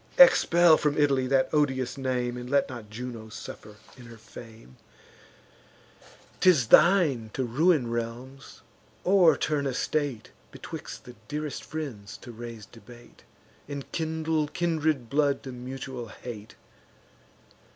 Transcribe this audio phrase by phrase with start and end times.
[0.17, 4.77] Expel from Italy that odious name, And let not Juno suffer in her fame.
[6.39, 8.63] 'Tis thine to ruin realms,
[9.05, 13.21] o'erturn a state, Betwixt the dearest friends to raise debate,
[13.67, 16.55] And kindle kindred blood to mutual hate.